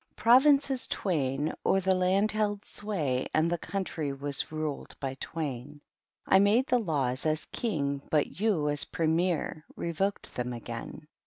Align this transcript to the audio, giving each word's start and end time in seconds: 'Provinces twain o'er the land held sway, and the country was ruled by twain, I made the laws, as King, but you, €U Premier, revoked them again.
'Provinces 0.15 0.87
twain 0.87 1.53
o'er 1.63 1.79
the 1.79 1.93
land 1.93 2.31
held 2.31 2.65
sway, 2.65 3.27
and 3.35 3.51
the 3.51 3.57
country 3.59 4.11
was 4.11 4.51
ruled 4.51 4.95
by 4.99 5.13
twain, 5.19 5.79
I 6.25 6.39
made 6.39 6.65
the 6.65 6.79
laws, 6.79 7.23
as 7.27 7.45
King, 7.45 8.01
but 8.09 8.39
you, 8.39 8.61
€U 8.67 8.91
Premier, 8.91 9.63
revoked 9.75 10.33
them 10.33 10.53
again. 10.53 11.07